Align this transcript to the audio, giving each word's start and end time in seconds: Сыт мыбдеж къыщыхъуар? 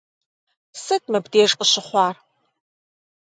Сыт 0.83 1.03
мыбдеж 1.11 1.51
къыщыхъуар? 1.57 2.15